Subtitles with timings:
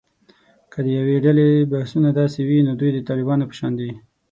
[0.71, 3.91] که د یوې ډلې بحثونه داسې وي، نو دوی د طالبانو په شان دي